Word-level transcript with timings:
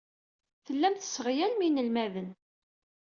Tellam 0.65 0.93
tesseɣyalem 0.95 1.61
inelmaden. 1.67 2.29